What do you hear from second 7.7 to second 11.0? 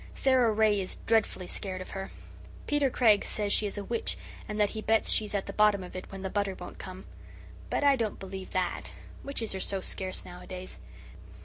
I don't believe THAT. Witches are so scarce nowadays.